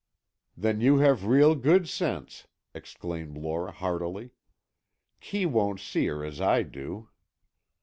"Then 0.57 0.81
you 0.81 0.97
have 0.97 1.27
real 1.27 1.53
good 1.53 1.87
sense," 1.87 2.47
exclaimed 2.73 3.37
Lora, 3.37 3.71
heartily. 3.71 4.31
"Kee 5.19 5.45
won't 5.45 5.79
see 5.79 6.07
her 6.07 6.25
as 6.25 6.41
I 6.41 6.63
do." 6.63 7.09